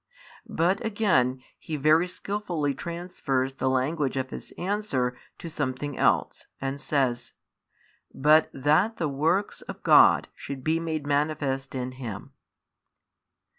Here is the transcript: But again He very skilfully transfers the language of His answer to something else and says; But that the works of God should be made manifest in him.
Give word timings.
But 0.49 0.83
again 0.83 1.43
He 1.59 1.75
very 1.75 2.07
skilfully 2.07 2.73
transfers 2.73 3.53
the 3.53 3.69
language 3.69 4.17
of 4.17 4.31
His 4.31 4.51
answer 4.57 5.15
to 5.37 5.47
something 5.47 5.95
else 5.95 6.47
and 6.59 6.81
says; 6.81 7.33
But 8.11 8.49
that 8.51 8.97
the 8.97 9.07
works 9.07 9.61
of 9.61 9.83
God 9.83 10.27
should 10.33 10.63
be 10.63 10.79
made 10.79 11.05
manifest 11.05 11.75
in 11.75 11.91
him. 11.91 12.33